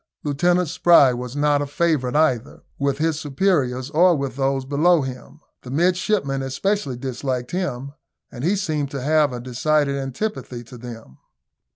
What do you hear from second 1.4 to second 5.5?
a favourite either with his superiors or with those below him.